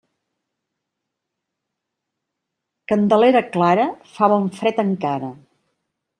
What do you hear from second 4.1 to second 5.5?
fa bon fred encara.